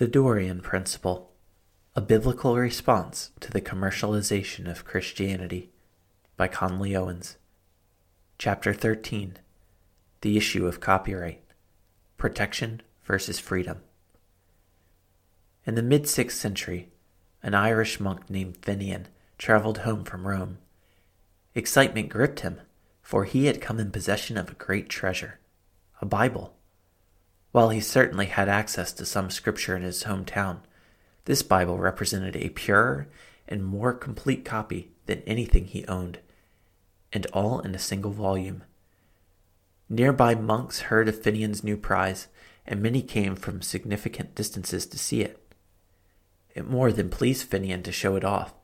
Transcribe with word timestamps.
The 0.00 0.08
Dorean 0.08 0.62
Principle 0.62 1.30
A 1.94 2.00
Biblical 2.00 2.56
Response 2.56 3.32
to 3.40 3.50
the 3.50 3.60
Commercialization 3.60 4.66
of 4.66 4.86
Christianity 4.86 5.72
by 6.38 6.48
Conley 6.48 6.96
Owens. 6.96 7.36
Chapter 8.38 8.72
13 8.72 9.36
The 10.22 10.38
Issue 10.38 10.66
of 10.66 10.80
Copyright 10.80 11.42
Protection 12.16 12.80
versus 13.04 13.38
Freedom. 13.38 13.82
In 15.66 15.74
the 15.74 15.82
mid 15.82 16.04
6th 16.04 16.30
century, 16.30 16.88
an 17.42 17.52
Irish 17.52 18.00
monk 18.00 18.30
named 18.30 18.62
Finian 18.62 19.04
traveled 19.36 19.80
home 19.80 20.04
from 20.04 20.26
Rome. 20.26 20.56
Excitement 21.54 22.08
gripped 22.08 22.40
him, 22.40 22.62
for 23.02 23.24
he 23.24 23.44
had 23.44 23.60
come 23.60 23.78
in 23.78 23.90
possession 23.90 24.38
of 24.38 24.48
a 24.48 24.54
great 24.54 24.88
treasure 24.88 25.40
a 26.00 26.06
Bible. 26.06 26.56
While 27.52 27.70
he 27.70 27.80
certainly 27.80 28.26
had 28.26 28.48
access 28.48 28.92
to 28.92 29.04
some 29.04 29.30
scripture 29.30 29.76
in 29.76 29.82
his 29.82 30.04
hometown, 30.04 30.58
this 31.24 31.42
Bible 31.42 31.78
represented 31.78 32.36
a 32.36 32.50
purer 32.50 33.08
and 33.48 33.64
more 33.64 33.92
complete 33.92 34.44
copy 34.44 34.92
than 35.06 35.22
anything 35.26 35.66
he 35.66 35.84
owned, 35.86 36.20
and 37.12 37.26
all 37.32 37.60
in 37.60 37.74
a 37.74 37.78
single 37.78 38.12
volume. 38.12 38.62
Nearby 39.88 40.36
monks 40.36 40.82
heard 40.82 41.08
of 41.08 41.20
Finian's 41.20 41.64
new 41.64 41.76
prize, 41.76 42.28
and 42.64 42.80
many 42.80 43.02
came 43.02 43.34
from 43.34 43.62
significant 43.62 44.36
distances 44.36 44.86
to 44.86 44.98
see 44.98 45.22
it. 45.22 45.36
It 46.54 46.68
more 46.68 46.92
than 46.92 47.10
pleased 47.10 47.50
Finian 47.50 47.82
to 47.82 47.92
show 47.92 48.14
it 48.14 48.24
off, 48.24 48.54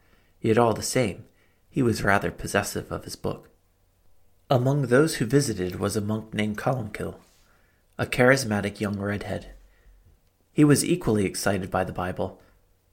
yet 0.40 0.58
all 0.58 0.74
the 0.74 0.82
same, 0.82 1.24
he 1.68 1.82
was 1.82 2.04
rather 2.04 2.30
possessive 2.30 2.92
of 2.92 3.04
his 3.04 3.16
book. 3.16 3.50
Among 4.48 4.82
those 4.82 5.16
who 5.16 5.26
visited 5.26 5.80
was 5.80 5.96
a 5.96 6.00
monk 6.00 6.32
named 6.32 6.56
Columcille, 6.56 7.18
a 7.98 8.04
charismatic 8.04 8.78
young 8.78 8.98
redhead. 8.98 9.54
He 10.52 10.64
was 10.64 10.84
equally 10.84 11.24
excited 11.24 11.70
by 11.70 11.84
the 11.84 11.92
Bible, 11.92 12.40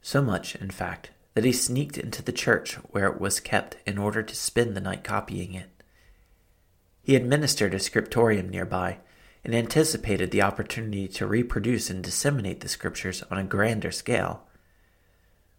so 0.01 0.21
much, 0.21 0.55
in 0.55 0.69
fact, 0.69 1.11
that 1.33 1.43
he 1.43 1.51
sneaked 1.51 1.97
into 1.97 2.21
the 2.21 2.31
church 2.31 2.75
where 2.91 3.07
it 3.07 3.19
was 3.19 3.41
kept 3.41 3.75
in 3.85 3.97
order 3.97 4.23
to 4.23 4.35
spend 4.35 4.75
the 4.75 4.81
night 4.81 5.03
copying 5.03 5.53
it. 5.53 5.69
He 7.01 7.17
administered 7.17 7.73
a 7.73 7.79
scriptorium 7.79 8.49
nearby 8.49 8.99
and 9.43 9.53
anticipated 9.53 10.31
the 10.31 10.41
opportunity 10.41 11.07
to 11.09 11.27
reproduce 11.27 11.89
and 11.89 12.01
disseminate 12.01 12.61
the 12.61 12.69
scriptures 12.69 13.23
on 13.29 13.37
a 13.37 13.43
grander 13.43 13.91
scale. 13.91 14.43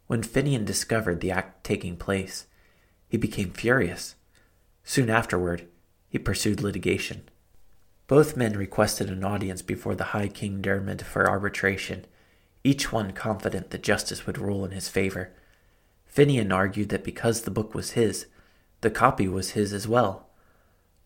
When 0.07 0.23
Finian 0.23 0.65
discovered 0.65 1.21
the 1.21 1.31
act 1.31 1.65
taking 1.65 1.97
place, 1.97 2.47
he 3.09 3.19
became 3.19 3.51
furious. 3.51 4.15
Soon 4.85 5.11
afterward, 5.11 5.69
he 6.09 6.19
pursued 6.19 6.63
litigation. 6.63 7.29
Both 8.07 8.37
men 8.37 8.53
requested 8.57 9.09
an 9.09 9.25
audience 9.25 9.63
before 9.63 9.95
the 9.95 10.05
High 10.05 10.29
King 10.29 10.61
Dermid 10.61 11.03
for 11.03 11.29
arbitration, 11.29 12.05
each 12.63 12.93
one 12.93 13.13
confident 13.13 13.71
that 13.71 13.83
justice 13.83 14.27
would 14.27 14.39
rule 14.39 14.65
in 14.65 14.73
his 14.73 14.89
favor. 14.89 15.33
Finian 16.15 16.53
argued 16.53 16.91
that 16.91 17.05
because 17.05 17.43
the 17.43 17.51
book 17.51 17.75
was 17.75 17.93
his, 17.93 18.27
the 18.83 18.91
copy 18.91 19.27
was 19.27 19.51
his 19.51 19.73
as 19.73 19.89
well. 19.89 20.29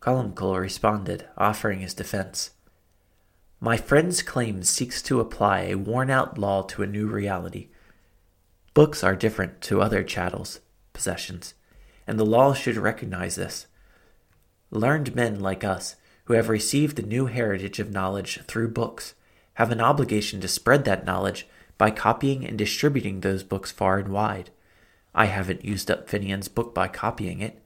Columcille 0.01 0.59
responded, 0.59 1.25
offering 1.37 1.79
his 1.79 1.93
defense. 1.93 2.51
My 3.61 3.77
friend's 3.77 4.21
claim 4.21 4.63
seeks 4.63 5.01
to 5.03 5.19
apply 5.19 5.61
a 5.61 5.75
worn 5.75 6.09
out 6.09 6.37
law 6.37 6.63
to 6.63 6.83
a 6.83 6.87
new 6.87 7.07
reality. 7.07 7.69
Books 8.73 9.03
are 9.03 9.15
different 9.15 9.61
to 9.61 9.81
other 9.81 10.03
chattels, 10.03 10.59
possessions, 10.93 11.53
and 12.05 12.19
the 12.19 12.25
law 12.25 12.53
should 12.53 12.77
recognize 12.77 13.35
this. 13.35 13.67
Learned 14.69 15.15
men 15.15 15.39
like 15.39 15.63
us 15.63 15.95
who 16.29 16.35
have 16.35 16.47
received 16.47 16.95
the 16.95 17.01
new 17.01 17.25
heritage 17.25 17.79
of 17.79 17.89
knowledge 17.89 18.39
through 18.43 18.67
books 18.67 19.15
have 19.55 19.71
an 19.71 19.81
obligation 19.81 20.39
to 20.39 20.47
spread 20.47 20.85
that 20.85 21.03
knowledge 21.03 21.47
by 21.75 21.89
copying 21.89 22.45
and 22.45 22.55
distributing 22.55 23.21
those 23.21 23.41
books 23.41 23.71
far 23.71 23.97
and 23.97 24.09
wide. 24.09 24.51
I 25.15 25.25
haven't 25.25 25.65
used 25.65 25.89
up 25.89 26.07
Finian's 26.07 26.47
book 26.47 26.71
by 26.71 26.87
copying 26.87 27.41
it. 27.41 27.59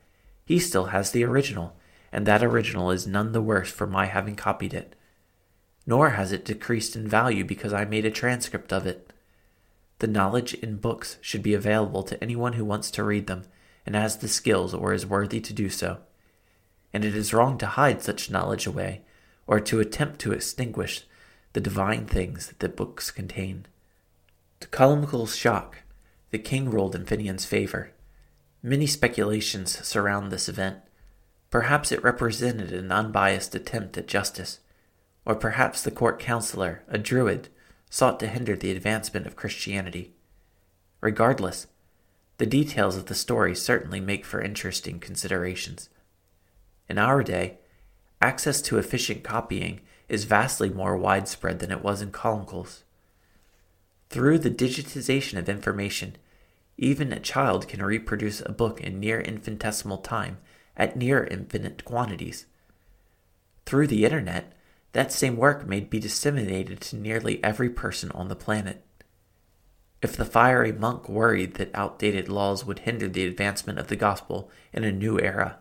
He 0.46 0.60
still 0.60 0.86
has 0.86 1.12
the 1.12 1.26
original, 1.26 1.76
and 2.10 2.26
that 2.26 2.42
original 2.42 2.90
is 2.90 3.06
none 3.06 3.34
the 3.34 3.42
worse 3.42 3.70
for 3.70 3.86
my 3.86 4.06
having 4.06 4.38
copied 4.38 4.74
it. 4.74 4.96
Nor 5.86 6.12
has 6.12 6.32
it 6.32 6.46
decreased 6.46 6.96
in 6.96 7.06
value 7.06 7.44
because 7.44 7.74
I 7.74 7.84
made 7.84 8.06
a 8.06 8.12
transcript 8.12 8.72
of 8.72 8.88
it. 8.88 9.12
The 10.00 10.08
knowledge 10.08 10.54
in 10.54 10.78
books 10.78 11.18
should 11.20 11.44
be 11.44 11.54
available 11.54 12.04
to 12.04 12.24
anyone 12.24 12.54
who 12.54 12.64
wants 12.64 12.92
to 12.92 13.04
read 13.04 13.28
them 13.28 13.44
and 13.86 13.94
has 13.94 14.16
the 14.16 14.30
skills 14.30 14.74
or 14.74 14.94
is 14.94 15.06
worthy 15.06 15.42
to 15.42 15.52
do 15.52 15.68
so 15.68 16.00
and 16.94 17.04
it 17.04 17.16
is 17.16 17.34
wrong 17.34 17.58
to 17.58 17.66
hide 17.66 18.02
such 18.02 18.30
knowledge 18.30 18.68
away, 18.68 19.02
or 19.48 19.60
to 19.60 19.80
attempt 19.80 20.20
to 20.22 20.32
extinguish 20.32 21.06
the 21.54 21.62
divine 21.62 22.06
things 22.06 22.48
that 22.48 22.60
the 22.60 22.70
books 22.70 23.12
contain. 23.12 23.66
To 24.60 24.68
Columcille's 24.68 25.36
shock, 25.36 25.80
the 26.32 26.40
king 26.40 26.70
ruled 26.70 26.96
in 26.96 27.06
Finian's 27.06 27.46
favor. 27.46 27.92
Many 28.62 28.88
speculations 28.88 29.86
surround 29.86 30.32
this 30.32 30.48
event. 30.48 30.78
Perhaps 31.50 31.92
it 31.92 32.04
represented 32.04 32.72
an 32.72 32.92
unbiased 32.92 33.54
attempt 33.54 33.98
at 33.98 34.08
justice, 34.08 34.60
or 35.26 35.36
perhaps 35.36 35.82
the 35.82 35.92
court 35.92 36.20
counselor, 36.20 36.84
a 36.88 36.98
druid, 36.98 37.50
sought 37.90 38.20
to 38.20 38.28
hinder 38.28 38.56
the 38.56 38.72
advancement 38.72 39.28
of 39.28 39.36
Christianity. 39.36 40.14
Regardless, 41.02 41.68
the 42.38 42.46
details 42.46 42.98
of 42.98 43.06
the 43.06 43.16
story 43.16 43.54
certainly 43.56 44.00
make 44.00 44.26
for 44.26 44.42
interesting 44.42 45.00
considerations. 45.00 45.90
In 46.90 46.98
our 46.98 47.24
day, 47.24 47.60
access 48.22 48.62
to 48.64 48.78
efficient 48.78 49.24
copying 49.24 49.82
is 50.10 50.26
vastly 50.26 50.70
more 50.70 50.98
widespread 50.98 51.60
than 51.60 51.72
it 51.72 51.84
was 51.84 52.02
in 52.02 52.12
Columcille's. 52.12 52.84
Through 54.10 54.40
the 54.40 54.52
digitization 54.52 55.40
of 55.40 55.50
information, 55.50 56.18
even 56.78 57.14
a 57.14 57.20
child 57.20 57.68
can 57.68 57.84
reproduce 57.84 58.42
a 58.42 58.52
book 58.52 58.82
in 58.82 59.00
near 59.00 59.20
infinitesimal 59.20 60.00
time 60.00 60.38
at 60.76 60.98
near 60.98 61.24
infinite 61.24 61.86
quantities. 61.86 62.46
Through 63.66 63.88
the 63.88 64.06
internet, 64.06 64.54
that 64.92 65.12
same 65.12 65.38
work 65.38 65.68
may 65.68 65.80
be 65.80 66.00
disseminated 66.00 66.82
to 66.82 66.96
nearly 66.96 67.44
every 67.44 67.70
person 67.70 68.12
on 68.12 68.28
the 68.28 68.36
planet. 68.36 68.84
If 70.02 70.16
the 70.18 70.26
fiery 70.26 70.72
monk 70.72 71.08
worried 71.08 71.56
that 71.56 71.74
outdated 71.74 72.28
laws 72.28 72.66
would 72.66 72.80
hinder 72.80 73.08
the 73.08 73.26
advancement 73.26 73.80
of 73.80 73.88
the 73.88 73.96
gospel 73.96 74.52
in 74.72 74.84
a 74.84 74.92
new 74.92 75.20
era, 75.20 75.60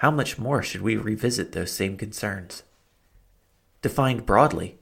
how 0.00 0.10
much 0.10 0.38
more 0.38 0.62
should 0.62 0.80
we 0.80 0.96
revisit 0.96 1.52
those 1.52 1.70
same 1.70 1.94
concerns? 1.98 2.62
Defined 3.82 4.24
broadly, 4.24 4.78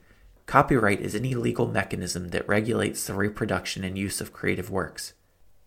copyright 0.46 1.00
is 1.00 1.12
any 1.12 1.34
legal 1.34 1.66
mechanism 1.66 2.28
that 2.28 2.46
regulates 2.46 3.04
the 3.04 3.14
reproduction 3.14 3.82
and 3.82 3.98
use 3.98 4.20
of 4.20 4.32
creative 4.32 4.70
works. 4.70 5.14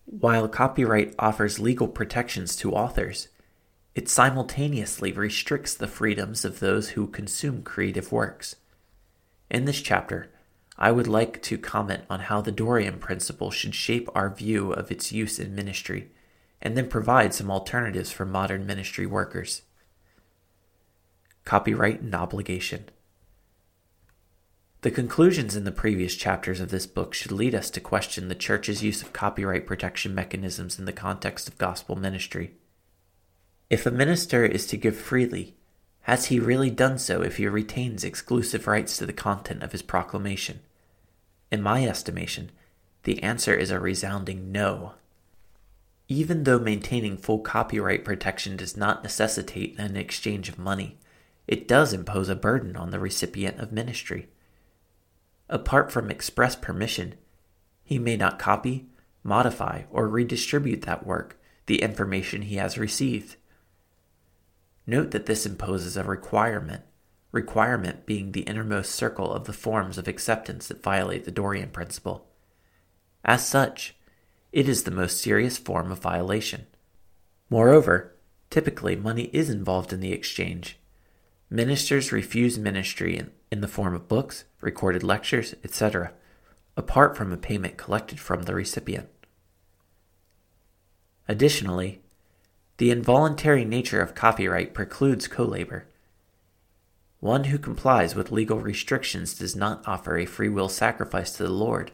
While 0.06 0.48
copyright 0.48 1.14
offers 1.18 1.58
legal 1.58 1.86
protections 1.86 2.56
to 2.56 2.72
authors, 2.72 3.28
it 3.94 4.08
simultaneously 4.08 5.12
restricts 5.12 5.74
the 5.74 5.86
freedoms 5.86 6.46
of 6.46 6.60
those 6.60 6.90
who 6.90 7.06
consume 7.06 7.62
creative 7.62 8.10
works. 8.10 8.56
In 9.50 9.66
this 9.66 9.82
chapter, 9.82 10.30
I 10.78 10.92
would 10.92 11.06
like 11.06 11.42
to 11.42 11.58
comment 11.58 12.04
on 12.08 12.20
how 12.20 12.40
the 12.40 12.52
Dorean 12.52 12.98
principle 12.98 13.50
should 13.50 13.74
shape 13.74 14.08
our 14.14 14.30
view 14.34 14.72
of 14.72 14.90
its 14.90 15.12
use 15.12 15.38
in 15.38 15.54
ministry 15.54 16.10
and 16.62 16.76
then 16.76 16.88
provide 16.88 17.34
some 17.34 17.50
alternatives 17.50 18.12
for 18.12 18.24
modern 18.24 18.64
ministry 18.64 19.04
workers. 19.04 19.62
Copyright 21.44 22.00
and 22.00 22.14
obligation. 22.14 22.88
The 24.82 24.90
conclusions 24.90 25.54
in 25.54 25.64
the 25.64 25.72
previous 25.72 26.14
chapters 26.14 26.60
of 26.60 26.70
this 26.70 26.86
book 26.86 27.14
should 27.14 27.32
lead 27.32 27.54
us 27.54 27.68
to 27.70 27.80
question 27.80 28.28
the 28.28 28.34
Church's 28.34 28.82
use 28.82 29.02
of 29.02 29.12
copyright 29.12 29.66
protection 29.66 30.14
mechanisms 30.14 30.78
in 30.78 30.86
the 30.86 30.92
context 30.92 31.48
of 31.48 31.58
gospel 31.58 31.96
ministry. 31.96 32.54
If 33.68 33.86
a 33.86 33.90
minister 33.90 34.44
is 34.44 34.66
to 34.68 34.76
give 34.76 34.96
freely, 34.96 35.56
has 36.02 36.26
he 36.26 36.40
really 36.40 36.70
done 36.70 36.98
so 36.98 37.22
if 37.22 37.36
he 37.36 37.46
retains 37.46 38.02
exclusive 38.02 38.66
rights 38.66 38.96
to 38.98 39.06
the 39.06 39.12
content 39.12 39.62
of 39.62 39.72
his 39.72 39.82
proclamation? 39.82 40.60
In 41.50 41.62
my 41.62 41.86
estimation, 41.86 42.50
the 43.04 43.22
answer 43.22 43.54
is 43.54 43.70
a 43.70 43.78
resounding 43.78 44.50
no. 44.50 44.94
Even 46.12 46.44
though 46.44 46.58
maintaining 46.58 47.16
full 47.16 47.38
copyright 47.38 48.04
protection 48.04 48.54
does 48.54 48.76
not 48.76 49.02
necessitate 49.02 49.78
an 49.78 49.96
exchange 49.96 50.50
of 50.50 50.58
money, 50.58 50.98
it 51.48 51.66
does 51.66 51.94
impose 51.94 52.28
a 52.28 52.36
burden 52.36 52.76
on 52.76 52.90
the 52.90 52.98
recipient 52.98 53.58
of 53.58 53.72
ministry. 53.72 54.28
Apart 55.48 55.90
from 55.90 56.10
express 56.10 56.54
permission, 56.54 57.14
he 57.82 57.98
may 57.98 58.18
not 58.18 58.38
copy, 58.38 58.90
modify, 59.24 59.84
or 59.90 60.06
redistribute 60.06 60.82
that 60.82 61.06
work, 61.06 61.40
the 61.64 61.80
information 61.80 62.42
he 62.42 62.56
has 62.56 62.76
received. 62.76 63.36
Note 64.86 65.12
that 65.12 65.24
this 65.24 65.46
imposes 65.46 65.96
a 65.96 66.04
requirement, 66.04 66.82
requirement 67.30 68.04
being 68.04 68.32
the 68.32 68.42
innermost 68.42 68.94
circle 68.94 69.32
of 69.32 69.46
the 69.46 69.54
forms 69.54 69.96
of 69.96 70.06
acceptance 70.06 70.68
that 70.68 70.82
violate 70.82 71.24
the 71.24 71.32
Dorean 71.32 71.72
principle. 71.72 72.26
As 73.24 73.46
such, 73.46 73.96
it 74.52 74.68
is 74.68 74.84
the 74.84 74.90
most 74.90 75.20
serious 75.20 75.56
form 75.56 75.90
of 75.90 75.98
violation. 75.98 76.66
Moreover, 77.48 78.14
typically 78.50 78.96
money 78.96 79.30
is 79.32 79.48
involved 79.48 79.92
in 79.92 80.00
the 80.00 80.12
exchange. 80.12 80.78
Ministers 81.48 82.12
refuse 82.12 82.58
ministry 82.58 83.16
in, 83.16 83.30
in 83.50 83.60
the 83.60 83.68
form 83.68 83.94
of 83.94 84.08
books, 84.08 84.44
recorded 84.60 85.02
lectures, 85.02 85.54
etc., 85.64 86.12
apart 86.76 87.16
from 87.16 87.32
a 87.32 87.36
payment 87.36 87.76
collected 87.76 88.20
from 88.20 88.42
the 88.42 88.54
recipient. 88.54 89.08
Additionally, 91.28 92.00
the 92.78 92.90
involuntary 92.90 93.64
nature 93.64 94.00
of 94.00 94.14
copyright 94.14 94.74
precludes 94.74 95.28
co 95.28 95.44
labor. 95.44 95.86
One 97.20 97.44
who 97.44 97.58
complies 97.58 98.14
with 98.14 98.32
legal 98.32 98.58
restrictions 98.58 99.34
does 99.34 99.54
not 99.54 99.86
offer 99.86 100.16
a 100.18 100.26
free 100.26 100.48
will 100.48 100.68
sacrifice 100.68 101.30
to 101.36 101.44
the 101.44 101.50
Lord, 101.50 101.92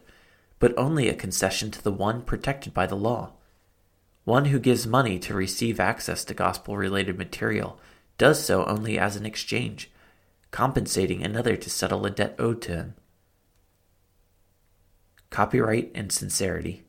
but 0.58 0.76
only 0.76 1.08
a 1.08 1.14
concession 1.14 1.70
to 1.70 1.82
the 1.82 1.92
one 1.92 2.22
protected 2.22 2.74
by 2.74 2.86
the 2.86 2.96
law. 2.96 3.32
One 4.24 4.46
who 4.46 4.58
gives 4.58 4.86
money 4.86 5.18
to 5.20 5.34
receive 5.34 5.80
access 5.80 6.24
to 6.24 6.34
gospel 6.34 6.76
related 6.76 7.16
material 7.16 7.78
does 8.18 8.44
so 8.44 8.64
only 8.66 8.98
as 8.98 9.16
an 9.16 9.24
exchange, 9.24 9.90
compensating 10.50 11.22
another 11.22 11.56
to 11.56 11.70
settle 11.70 12.04
a 12.04 12.10
debt 12.10 12.34
owed 12.38 12.60
to 12.62 12.72
him. 12.72 12.94
Copyright 15.30 15.90
and 15.94 16.10
sincerity. 16.10 16.84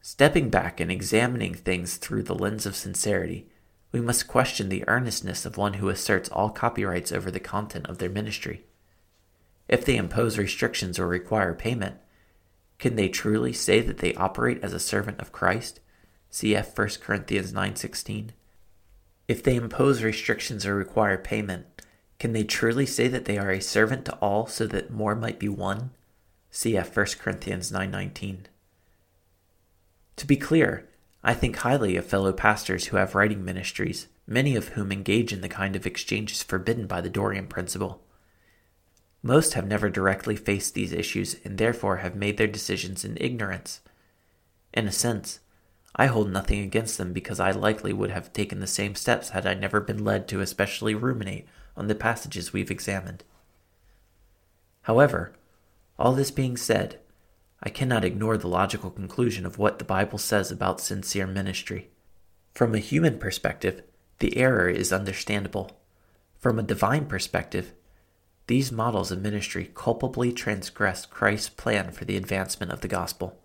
Stepping 0.00 0.50
back 0.50 0.80
and 0.80 0.90
examining 0.90 1.54
things 1.54 1.96
through 1.96 2.22
the 2.22 2.34
lens 2.34 2.66
of 2.66 2.76
sincerity, 2.76 3.48
we 3.92 4.00
must 4.00 4.26
question 4.26 4.68
the 4.68 4.86
earnestness 4.88 5.46
of 5.46 5.56
one 5.56 5.74
who 5.74 5.88
asserts 5.88 6.28
all 6.28 6.50
copyrights 6.50 7.12
over 7.12 7.30
the 7.30 7.40
content 7.40 7.86
of 7.86 7.98
their 7.98 8.10
ministry. 8.10 8.64
If 9.68 9.84
they 9.84 9.96
impose 9.96 10.36
restrictions 10.36 10.98
or 10.98 11.06
require 11.06 11.54
payment, 11.54 11.96
can 12.84 12.96
they 12.96 13.08
truly 13.08 13.54
say 13.54 13.80
that 13.80 13.96
they 13.96 14.12
operate 14.12 14.62
as 14.62 14.74
a 14.74 14.78
servant 14.78 15.18
of 15.18 15.32
Christ? 15.32 15.80
Cf 16.30 16.76
1 16.76 17.00
Corinthians 17.00 17.50
9:16. 17.50 18.32
If 19.26 19.42
they 19.42 19.56
impose 19.56 20.02
restrictions 20.02 20.66
or 20.66 20.74
require 20.74 21.16
payment, 21.16 21.64
can 22.18 22.34
they 22.34 22.44
truly 22.44 22.84
say 22.84 23.08
that 23.08 23.24
they 23.24 23.38
are 23.38 23.50
a 23.50 23.62
servant 23.62 24.04
to 24.04 24.14
all 24.16 24.46
so 24.46 24.66
that 24.66 24.90
more 24.90 25.14
might 25.14 25.38
be 25.38 25.48
won? 25.48 25.92
Cf 26.52 26.94
1 26.94 27.18
Corinthians 27.18 27.72
9:19. 27.72 28.48
To 30.16 30.26
be 30.26 30.36
clear, 30.36 30.86
I 31.22 31.32
think 31.32 31.56
highly 31.56 31.96
of 31.96 32.04
fellow 32.04 32.34
pastors 32.34 32.88
who 32.88 32.98
have 32.98 33.14
writing 33.14 33.42
ministries, 33.42 34.08
many 34.26 34.56
of 34.56 34.68
whom 34.76 34.92
engage 34.92 35.32
in 35.32 35.40
the 35.40 35.48
kind 35.48 35.74
of 35.74 35.86
exchanges 35.86 36.42
forbidden 36.42 36.86
by 36.86 37.00
the 37.00 37.08
Dorean 37.08 37.48
principle. 37.48 38.03
Most 39.26 39.54
have 39.54 39.66
never 39.66 39.88
directly 39.88 40.36
faced 40.36 40.74
these 40.74 40.92
issues 40.92 41.36
and 41.44 41.56
therefore 41.56 41.96
have 41.96 42.14
made 42.14 42.36
their 42.36 42.46
decisions 42.46 43.06
in 43.06 43.16
ignorance. 43.18 43.80
In 44.74 44.86
a 44.86 44.92
sense, 44.92 45.40
I 45.96 46.06
hold 46.06 46.30
nothing 46.30 46.60
against 46.60 46.98
them 46.98 47.14
because 47.14 47.40
I 47.40 47.50
likely 47.50 47.94
would 47.94 48.10
have 48.10 48.34
taken 48.34 48.60
the 48.60 48.66
same 48.66 48.94
steps 48.94 49.30
had 49.30 49.46
I 49.46 49.54
never 49.54 49.80
been 49.80 50.04
led 50.04 50.28
to 50.28 50.42
especially 50.42 50.94
ruminate 50.94 51.46
on 51.74 51.88
the 51.88 51.94
passages 51.94 52.52
we've 52.52 52.70
examined. 52.70 53.24
However, 54.82 55.32
all 55.98 56.12
this 56.12 56.30
being 56.30 56.58
said, 56.58 56.98
I 57.62 57.70
cannot 57.70 58.04
ignore 58.04 58.36
the 58.36 58.46
logical 58.46 58.90
conclusion 58.90 59.46
of 59.46 59.58
what 59.58 59.78
the 59.78 59.86
Bible 59.86 60.18
says 60.18 60.50
about 60.50 60.82
sincere 60.82 61.26
ministry. 61.26 61.88
From 62.52 62.74
a 62.74 62.78
human 62.78 63.18
perspective, 63.18 63.84
the 64.18 64.36
error 64.36 64.68
is 64.68 64.92
understandable. 64.92 65.80
From 66.38 66.58
a 66.58 66.62
divine 66.62 67.06
perspective, 67.06 67.72
these 68.46 68.70
models 68.70 69.10
of 69.10 69.22
ministry 69.22 69.70
culpably 69.74 70.32
transgress 70.32 71.06
Christ's 71.06 71.48
plan 71.48 71.90
for 71.92 72.04
the 72.04 72.16
advancement 72.16 72.72
of 72.72 72.80
the 72.80 72.88
gospel. 72.88 73.38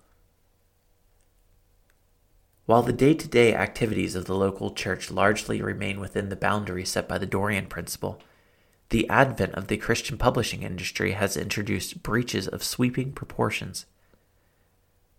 While 2.66 2.84
the 2.84 2.94
day 2.94 3.14
to 3.14 3.28
day 3.28 3.56
activities 3.56 4.14
of 4.14 4.26
the 4.26 4.36
local 4.36 4.72
church 4.72 5.10
largely 5.10 5.62
remain 5.62 6.00
within 6.00 6.30
the 6.30 6.36
boundary 6.36 6.86
set 6.86 7.08
by 7.08 7.18
the 7.18 7.26
Dorean 7.26 7.68
principle, 7.68 8.22
the 8.90 9.10
advent 9.10 9.54
of 9.54 9.68
the 9.68 9.78
Christian 9.78 10.18
publishing 10.18 10.64
industry 10.64 11.14
has 11.14 11.38
introduced 11.38 12.04
breaches 12.04 12.48
of 12.48 12.64
sweeping 12.64 13.12
proportions. 13.14 13.86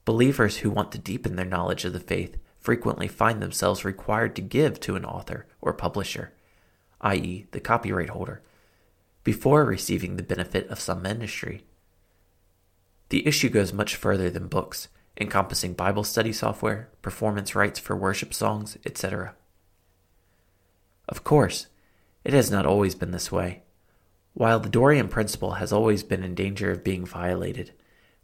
Believers 0.04 0.58
who 0.58 0.70
want 0.70 0.92
to 0.92 0.98
deepen 0.98 1.36
their 1.36 1.44
knowledge 1.44 1.84
of 1.84 1.92
the 1.92 2.00
faith 2.00 2.36
frequently 2.58 3.08
find 3.08 3.40
themselves 3.40 3.84
required 3.84 4.36
to 4.36 4.42
give 4.42 4.78
to 4.80 4.96
an 4.96 5.04
author 5.04 5.46
or 5.60 5.72
publisher, 5.72 6.32
i.e., 7.00 7.46
the 7.52 7.60
copyright 7.60 8.10
holder, 8.10 8.42
before 9.24 9.64
receiving 9.64 10.16
the 10.16 10.22
benefit 10.22 10.68
of 10.68 10.80
some 10.80 11.02
ministry. 11.02 11.64
The 13.10 13.26
issue 13.26 13.48
goes 13.48 13.72
much 13.72 13.96
further 13.96 14.30
than 14.30 14.48
books, 14.48 14.88
encompassing 15.20 15.74
Bible 15.74 16.04
study 16.04 16.32
software, 16.32 16.88
performance 17.02 17.54
rights 17.54 17.78
for 17.78 17.96
worship 17.96 18.32
songs, 18.32 18.78
etc. 18.86 19.34
Of 21.08 21.24
course, 21.24 21.66
it 22.24 22.32
has 22.32 22.50
not 22.50 22.66
always 22.66 22.94
been 22.94 23.10
this 23.10 23.32
way. 23.32 23.62
While 24.32 24.60
the 24.60 24.70
Dorean 24.70 25.10
principle 25.10 25.54
has 25.54 25.72
always 25.72 26.02
been 26.02 26.22
in 26.22 26.34
danger 26.34 26.70
of 26.70 26.84
being 26.84 27.04
violated, 27.04 27.72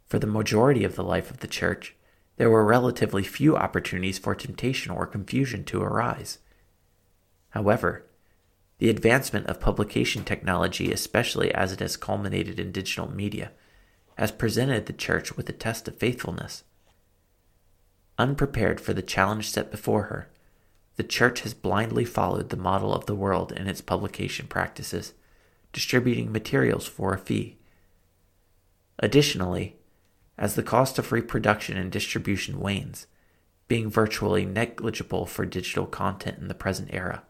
for 0.07 0.19
the 0.19 0.27
majority 0.27 0.85
of 0.85 0.95
the 0.95 1.03
life 1.03 1.29
of 1.29 1.39
the 1.39 1.47
church, 1.47 1.95
there 2.37 2.49
were 2.49 2.63
relatively 2.63 3.23
few 3.23 3.57
opportunities 3.57 4.17
for 4.17 4.33
temptation 4.33 4.91
or 4.91 5.05
confusion 5.05 5.65
to 5.65 5.81
arise. 5.81 6.39
However, 7.49 8.06
the 8.79 8.89
advancement 8.89 9.47
of 9.47 9.59
publication 9.59 10.23
technology, 10.23 10.91
especially 10.91 11.53
as 11.53 11.71
it 11.71 11.79
has 11.79 11.97
culminated 11.97 12.59
in 12.59 12.71
digital 12.71 13.09
media, 13.11 13.51
has 14.17 14.31
presented 14.31 14.85
the 14.85 14.93
church 14.93 15.35
with 15.35 15.49
a 15.49 15.53
test 15.53 15.87
of 15.87 15.95
faithfulness. 15.95 16.63
Unprepared 18.17 18.81
for 18.81 18.93
the 18.93 19.01
challenge 19.01 19.49
set 19.49 19.71
before 19.71 20.03
her, 20.03 20.29
the 20.95 21.03
church 21.03 21.41
has 21.41 21.53
blindly 21.53 22.05
followed 22.05 22.49
the 22.49 22.57
model 22.57 22.93
of 22.93 23.05
the 23.05 23.15
world 23.15 23.51
in 23.51 23.67
its 23.67 23.81
publication 23.81 24.47
practices, 24.47 25.13
distributing 25.71 26.31
materials 26.31 26.87
for 26.87 27.13
a 27.13 27.19
fee. 27.19 27.57
Additionally, 28.99 29.75
as 30.37 30.55
the 30.55 30.63
cost 30.63 30.97
of 30.97 31.11
reproduction 31.11 31.77
and 31.77 31.91
distribution 31.91 32.59
wanes, 32.59 33.05
being 33.67 33.89
virtually 33.89 34.45
negligible 34.45 35.25
for 35.25 35.45
digital 35.45 35.85
content 35.85 36.39
in 36.39 36.47
the 36.47 36.53
present 36.55 36.89
era. 36.91 37.23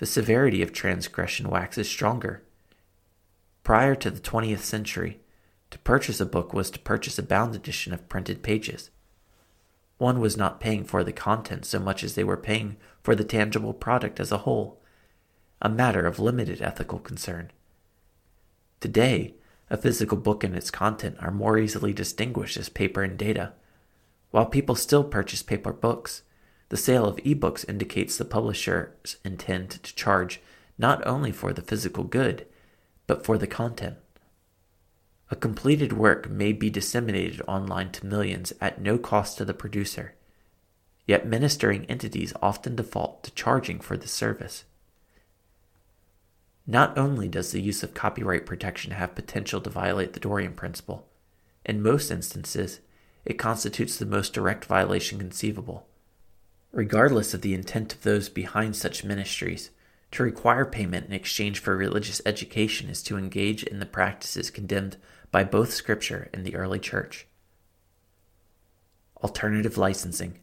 The 0.00 0.06
severity 0.06 0.62
of 0.62 0.72
transgression 0.72 1.50
waxes 1.50 1.86
stronger. 1.86 2.42
Prior 3.62 3.94
to 3.96 4.10
the 4.10 4.18
20th 4.18 4.60
century, 4.60 5.20
to 5.70 5.78
purchase 5.80 6.22
a 6.22 6.24
book 6.24 6.54
was 6.54 6.70
to 6.70 6.78
purchase 6.78 7.18
a 7.18 7.22
bound 7.22 7.54
edition 7.54 7.92
of 7.92 8.08
printed 8.08 8.42
pages. 8.42 8.88
One 9.98 10.18
was 10.18 10.38
not 10.38 10.58
paying 10.58 10.84
for 10.84 11.04
the 11.04 11.12
content 11.12 11.66
so 11.66 11.78
much 11.78 12.02
as 12.02 12.14
they 12.14 12.24
were 12.24 12.38
paying 12.38 12.78
for 13.02 13.14
the 13.14 13.24
tangible 13.24 13.74
product 13.74 14.18
as 14.20 14.32
a 14.32 14.38
whole, 14.38 14.80
a 15.60 15.68
matter 15.68 16.06
of 16.06 16.18
limited 16.18 16.62
ethical 16.62 16.98
concern. 16.98 17.50
Today, 18.80 19.34
a 19.68 19.76
physical 19.76 20.16
book 20.16 20.42
and 20.42 20.56
its 20.56 20.70
content 20.70 21.18
are 21.20 21.30
more 21.30 21.58
easily 21.58 21.92
distinguished 21.92 22.56
as 22.56 22.70
paper 22.70 23.02
and 23.02 23.18
data. 23.18 23.52
While 24.30 24.46
people 24.46 24.76
still 24.76 25.04
purchase 25.04 25.42
paper 25.42 25.74
books, 25.74 26.22
the 26.70 26.76
sale 26.76 27.04
of 27.04 27.16
ebooks 27.16 27.68
indicates 27.68 28.16
the 28.16 28.24
publisher's 28.24 29.16
intent 29.24 29.82
to 29.82 29.94
charge 29.94 30.40
not 30.78 31.04
only 31.06 31.32
for 31.32 31.52
the 31.52 31.62
physical 31.62 32.04
good, 32.04 32.46
but 33.06 33.24
for 33.24 33.36
the 33.36 33.46
content. 33.46 33.96
A 35.32 35.36
completed 35.36 35.92
work 35.92 36.30
may 36.30 36.52
be 36.52 36.70
disseminated 36.70 37.42
online 37.46 37.90
to 37.92 38.06
millions 38.06 38.52
at 38.60 38.80
no 38.80 38.98
cost 38.98 39.36
to 39.38 39.44
the 39.44 39.52
producer, 39.52 40.14
yet 41.06 41.26
ministering 41.26 41.84
entities 41.86 42.32
often 42.40 42.76
default 42.76 43.24
to 43.24 43.34
charging 43.34 43.80
for 43.80 43.96
the 43.96 44.08
service. 44.08 44.64
Not 46.66 46.96
only 46.96 47.28
does 47.28 47.50
the 47.50 47.60
use 47.60 47.82
of 47.82 47.94
copyright 47.94 48.46
protection 48.46 48.92
have 48.92 49.16
potential 49.16 49.60
to 49.60 49.70
violate 49.70 50.12
the 50.12 50.20
Dorean 50.20 50.54
principle, 50.54 51.08
in 51.66 51.82
most 51.82 52.12
instances, 52.12 52.78
it 53.24 53.38
constitutes 53.38 53.96
the 53.96 54.06
most 54.06 54.32
direct 54.32 54.64
violation 54.64 55.18
conceivable. 55.18 55.88
Regardless 56.72 57.34
of 57.34 57.42
the 57.42 57.54
intent 57.54 57.94
of 57.94 58.02
those 58.02 58.28
behind 58.28 58.76
such 58.76 59.04
ministries, 59.04 59.70
to 60.12 60.22
require 60.22 60.64
payment 60.64 61.06
in 61.06 61.12
exchange 61.12 61.58
for 61.58 61.76
religious 61.76 62.20
education 62.24 62.88
is 62.88 63.02
to 63.02 63.16
engage 63.16 63.62
in 63.62 63.78
the 63.78 63.86
practices 63.86 64.50
condemned 64.50 64.96
by 65.30 65.44
both 65.44 65.72
Scripture 65.72 66.28
and 66.32 66.44
the 66.44 66.56
early 66.56 66.78
Church. 66.78 67.26
Alternative 69.22 69.76
licensing. 69.76 70.38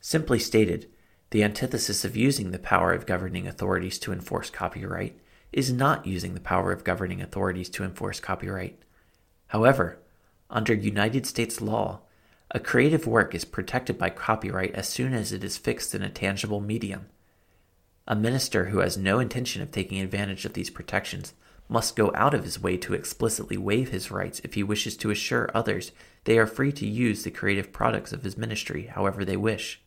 Simply 0.00 0.38
stated, 0.38 0.88
the 1.30 1.44
antithesis 1.44 2.04
of 2.04 2.16
using 2.16 2.50
the 2.50 2.58
power 2.58 2.92
of 2.92 3.06
governing 3.06 3.46
authorities 3.46 3.98
to 4.00 4.12
enforce 4.12 4.50
copyright 4.50 5.16
is 5.52 5.72
not 5.72 6.06
using 6.06 6.34
the 6.34 6.40
power 6.40 6.72
of 6.72 6.84
governing 6.84 7.20
authorities 7.20 7.68
to 7.70 7.84
enforce 7.84 8.18
copyright. 8.18 8.80
However, 9.48 9.98
under 10.48 10.74
United 10.74 11.26
States 11.26 11.60
law, 11.60 12.00
a 12.52 12.58
creative 12.58 13.06
work 13.06 13.34
is 13.34 13.44
protected 13.44 13.96
by 13.96 14.10
copyright 14.10 14.74
as 14.74 14.88
soon 14.88 15.14
as 15.14 15.32
it 15.32 15.44
is 15.44 15.56
fixed 15.56 15.94
in 15.94 16.02
a 16.02 16.08
tangible 16.08 16.60
medium. 16.60 17.06
A 18.08 18.16
minister 18.16 18.66
who 18.66 18.80
has 18.80 18.96
no 18.96 19.20
intention 19.20 19.62
of 19.62 19.70
taking 19.70 20.00
advantage 20.00 20.44
of 20.44 20.54
these 20.54 20.70
protections 20.70 21.32
must 21.68 21.94
go 21.94 22.10
out 22.16 22.34
of 22.34 22.42
his 22.42 22.60
way 22.60 22.76
to 22.76 22.94
explicitly 22.94 23.56
waive 23.56 23.90
his 23.90 24.10
rights 24.10 24.40
if 24.42 24.54
he 24.54 24.62
wishes 24.64 24.96
to 24.96 25.10
assure 25.10 25.48
others 25.54 25.92
they 26.24 26.36
are 26.36 26.46
free 26.46 26.72
to 26.72 26.86
use 26.86 27.22
the 27.22 27.30
creative 27.30 27.72
products 27.72 28.12
of 28.12 28.24
his 28.24 28.36
ministry 28.36 28.86
however 28.86 29.24
they 29.24 29.36
wish. 29.36 29.80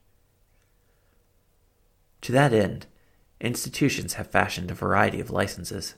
To 2.22 2.32
that 2.32 2.54
end, 2.54 2.86
institutions 3.42 4.14
have 4.14 4.32
fashioned 4.32 4.72
a 4.72 4.76
variety 4.76 5.20
of 5.20 5.30
licenses. 5.30 5.96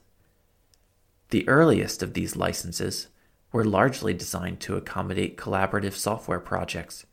The 1.29 1.47
earliest 1.47 2.01
of 2.01 2.15
these 2.15 2.35
licenses 2.35 3.07
were 3.55 3.63
largely 3.63 4.13
designed 4.13 4.59
to 4.59 4.75
accommodate 4.75 5.37
collaborative 5.37 5.93
software 5.93 6.41
projects. 6.41 7.05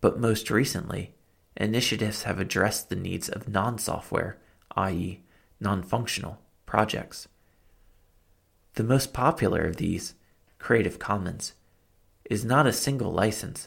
But 0.00 0.20
most 0.20 0.48
recently, 0.48 1.16
initiatives 1.56 2.22
have 2.22 2.38
addressed 2.38 2.88
the 2.88 2.94
needs 2.94 3.28
of 3.28 3.48
non 3.48 3.76
software, 3.76 4.38
i.e., 4.76 5.24
non 5.58 5.82
functional, 5.82 6.38
projects. 6.66 7.26
The 8.74 8.84
most 8.84 9.12
popular 9.12 9.64
of 9.64 9.78
these, 9.78 10.14
Creative 10.60 11.00
Commons, 11.00 11.54
is 12.26 12.44
not 12.44 12.68
a 12.68 12.72
single 12.72 13.10
license, 13.10 13.66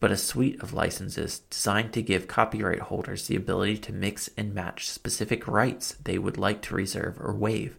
but 0.00 0.12
a 0.12 0.18
suite 0.18 0.62
of 0.62 0.74
licenses 0.74 1.38
designed 1.38 1.94
to 1.94 2.02
give 2.02 2.28
copyright 2.28 2.80
holders 2.80 3.28
the 3.28 3.36
ability 3.36 3.78
to 3.78 3.94
mix 3.94 4.28
and 4.36 4.52
match 4.52 4.90
specific 4.90 5.48
rights 5.48 5.96
they 6.04 6.18
would 6.18 6.36
like 6.36 6.60
to 6.60 6.74
reserve 6.74 7.18
or 7.18 7.34
waive. 7.34 7.78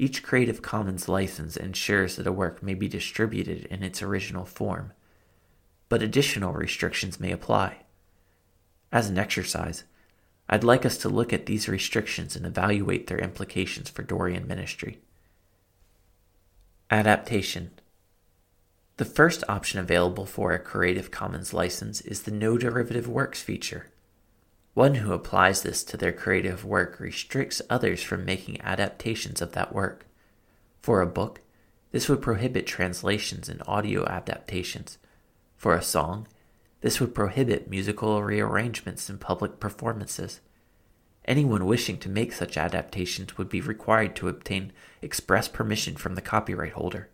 Each 0.00 0.22
Creative 0.22 0.62
Commons 0.62 1.08
license 1.08 1.56
ensures 1.56 2.14
that 2.14 2.26
a 2.28 2.32
work 2.32 2.62
may 2.62 2.74
be 2.74 2.86
distributed 2.86 3.64
in 3.64 3.82
its 3.82 4.00
original 4.00 4.44
form, 4.44 4.92
but 5.88 6.04
additional 6.04 6.52
restrictions 6.52 7.18
may 7.18 7.32
apply. 7.32 7.78
As 8.92 9.08
an 9.08 9.18
exercise, 9.18 9.82
I'd 10.48 10.62
like 10.62 10.86
us 10.86 10.98
to 10.98 11.08
look 11.08 11.32
at 11.32 11.46
these 11.46 11.68
restrictions 11.68 12.36
and 12.36 12.46
evaluate 12.46 13.08
their 13.08 13.18
implications 13.18 13.90
for 13.90 14.04
Dorean 14.04 14.46
ministry. 14.46 15.00
Adaptation 16.92 17.72
The 18.98 19.04
first 19.04 19.42
option 19.48 19.80
available 19.80 20.26
for 20.26 20.52
a 20.52 20.60
Creative 20.60 21.10
Commons 21.10 21.52
license 21.52 22.02
is 22.02 22.22
the 22.22 22.30
No 22.30 22.56
Derivative 22.56 23.08
Works 23.08 23.42
feature. 23.42 23.90
One 24.78 24.94
who 24.94 25.12
applies 25.12 25.62
this 25.62 25.82
to 25.82 25.96
their 25.96 26.12
creative 26.12 26.64
work 26.64 27.00
restricts 27.00 27.60
others 27.68 28.00
from 28.00 28.24
making 28.24 28.60
adaptations 28.60 29.42
of 29.42 29.50
that 29.50 29.74
work. 29.74 30.06
For 30.82 31.00
a 31.00 31.06
book, 31.06 31.40
this 31.90 32.08
would 32.08 32.22
prohibit 32.22 32.64
translations 32.64 33.48
and 33.48 33.60
audio 33.66 34.06
adaptations. 34.06 34.98
For 35.56 35.74
a 35.74 35.82
song, 35.82 36.28
this 36.80 37.00
would 37.00 37.12
prohibit 37.12 37.68
musical 37.68 38.22
rearrangements 38.22 39.08
and 39.08 39.20
public 39.20 39.58
performances. 39.58 40.38
Anyone 41.24 41.66
wishing 41.66 41.98
to 41.98 42.08
make 42.08 42.32
such 42.32 42.56
adaptations 42.56 43.36
would 43.36 43.48
be 43.48 43.60
required 43.60 44.14
to 44.14 44.28
obtain 44.28 44.72
express 45.02 45.48
permission 45.48 45.96
from 45.96 46.14
the 46.14 46.22
copyright 46.22 46.74
holder. 46.74 47.08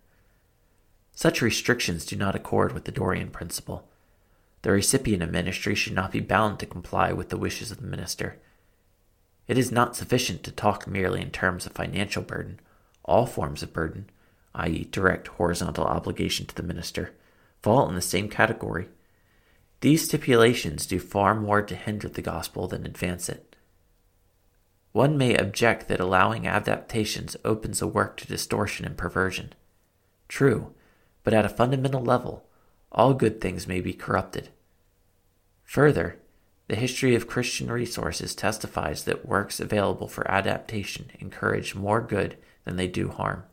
Such 1.12 1.40
restrictions 1.40 2.04
do 2.04 2.14
not 2.14 2.37
accord 2.37 2.73
with 2.73 2.85
the 2.85 2.92
Dorean 2.92 3.33
principle. 3.33 3.88
The 4.64 4.73
recipient 4.73 5.23
of 5.23 5.30
ministry 5.30 5.75
should 5.75 5.94
not 5.94 6.11
be 6.11 6.21
bound 6.21 6.59
to 6.59 6.66
comply 6.66 7.12
with 7.12 7.28
the 7.28 7.38
wishes 7.38 7.71
of 7.71 7.80
the 7.80 7.87
minister. 7.87 8.40
It 9.47 9.56
is 9.56 9.71
not 9.71 9.94
sufficient 9.94 10.42
to 10.42 10.50
talk 10.50 10.87
merely 10.87 11.23
in 11.23 11.30
terms 11.30 11.64
of 11.64 11.73
financial 11.73 12.23
burden. 12.23 12.59
All 13.04 13.26
forms 13.26 13.62
of 13.62 13.73
burden, 13.73 14.11
i.e., 14.54 14.88
direct 14.90 15.28
horizontal 15.28 15.85
obligation 15.85 16.47
to 16.47 16.54
the 16.54 16.62
minister, 16.62 17.14
fall 17.62 17.88
in 17.88 17.94
the 17.94 18.02
same 18.02 18.28
category 18.28 18.88
these 19.85 20.02
stipulations 20.02 20.87
do 20.87 20.99
far 20.99 21.35
more 21.35 21.61
to 21.61 21.76
hinder 21.76 22.09
the 22.09 22.23
gospel 22.23 22.66
than 22.66 22.87
advance 22.87 23.28
it. 23.28 23.54
One 24.92 25.18
may 25.18 25.37
object 25.37 25.88
that 25.88 26.00
allowing 26.00 26.47
adaptations 26.47 27.37
opens 27.44 27.83
a 27.83 27.87
work 27.87 28.16
to 28.16 28.26
distortion 28.26 28.87
and 28.87 28.97
perversion. 28.97 29.52
True, 30.26 30.73
but 31.23 31.35
at 31.35 31.44
a 31.44 31.50
fundamental 31.50 32.02
level, 32.02 32.47
all 32.95 33.13
good 33.13 33.41
things 33.41 33.67
may 33.67 33.81
be 33.81 33.93
corrupted. 33.93 34.51
Further, 35.65 36.21
the 36.69 36.77
history 36.77 37.15
of 37.15 37.27
Christian 37.27 37.71
resources 37.71 38.35
testifies 38.35 39.05
that 39.05 39.27
works 39.27 39.61
available 39.61 40.09
for 40.09 40.31
adaptation 40.31 41.11
encourage 41.19 41.75
more 41.75 42.01
good 42.01 42.37
than 42.65 42.77
they 42.77 42.89
do 42.89 43.09
harm. 43.09 43.45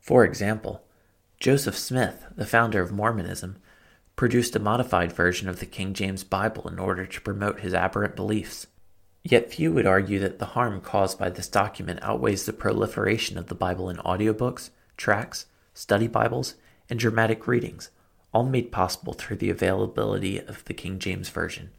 For 0.00 0.24
example, 0.24 0.84
Joseph 1.40 1.78
Smith, 1.78 2.26
the 2.34 2.44
founder 2.44 2.82
of 2.82 2.92
Mormonism, 2.92 3.56
produced 4.16 4.56
a 4.56 4.60
modified 4.60 5.12
version 5.12 5.48
of 5.48 5.60
the 5.60 5.66
King 5.66 5.94
James 5.94 6.24
Bible 6.24 6.68
in 6.68 6.78
order 6.78 7.06
to 7.06 7.20
promote 7.20 7.60
his 7.60 7.72
aberrant 7.72 8.16
beliefs. 8.16 8.66
Yet 9.22 9.52
few 9.52 9.72
would 9.72 9.86
argue 9.86 10.18
that 10.18 10.38
the 10.38 10.46
harm 10.46 10.80
caused 10.80 11.18
by 11.18 11.30
this 11.30 11.48
document 11.48 12.00
outweighs 12.02 12.44
the 12.44 12.52
proliferation 12.52 13.38
of 13.38 13.46
the 13.46 13.54
Bible 13.54 13.88
in 13.88 13.98
audiobooks, 13.98 14.70
tracts, 14.96 15.46
study 15.72 16.08
Bibles, 16.08 16.56
and 16.90 16.98
dramatic 16.98 17.46
readings, 17.46 17.90
all 18.38 18.44
made 18.44 18.70
possible 18.70 19.14
through 19.14 19.34
the 19.34 19.50
availability 19.50 20.38
of 20.38 20.64
the 20.66 20.72
King 20.72 21.00
James 21.00 21.28
Version. 21.28 21.70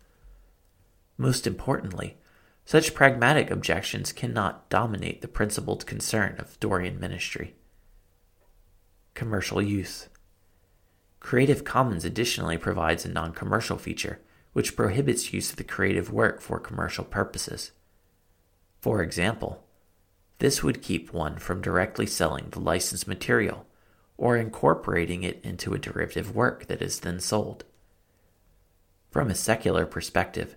Most 1.18 1.48
importantly, 1.48 2.18
such 2.66 2.94
pragmatic 2.94 3.50
objections 3.50 4.12
cannot 4.12 4.70
dominate 4.70 5.22
the 5.22 5.30
principled 5.30 5.86
concern 5.86 6.36
of 6.38 6.60
Dorean 6.60 7.00
ministry. 7.00 7.56
Commercial 9.14 9.62
use. 9.62 10.10
Creative 11.22 11.64
Commons 11.64 12.04
additionally 12.04 12.58
provides 12.58 13.06
a 13.06 13.10
non 13.10 13.32
commercial 13.32 13.78
feature, 13.78 14.20
which 14.52 14.76
prohibits 14.76 15.32
use 15.32 15.52
of 15.52 15.56
the 15.56 15.64
creative 15.64 16.12
work 16.12 16.42
for 16.42 16.60
commercial 16.60 17.06
purposes. 17.06 17.72
For 18.82 19.02
example, 19.02 19.64
this 20.40 20.62
would 20.62 20.82
keep 20.82 21.14
one 21.14 21.38
from 21.38 21.62
directly 21.62 22.06
selling 22.06 22.50
the 22.50 22.60
licensed 22.60 23.08
material 23.08 23.66
or 24.20 24.36
incorporating 24.36 25.24
it 25.24 25.40
into 25.44 25.74
a 25.74 25.80
derivative 25.80 26.36
work 26.36 26.68
that 26.68 26.82
is 26.82 27.00
then 27.00 27.20
sold. 27.20 27.64
From 29.10 29.30
a 29.30 29.36
secular 29.36 29.86
perspective, 29.86 30.56